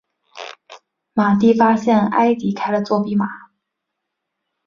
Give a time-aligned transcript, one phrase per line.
[1.13, 3.27] 马蒂发现埃迪开了作弊码。